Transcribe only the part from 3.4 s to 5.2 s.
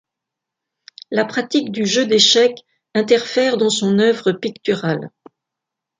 dans son œuvre picturale.